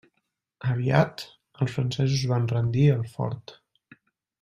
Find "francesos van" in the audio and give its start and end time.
1.77-2.51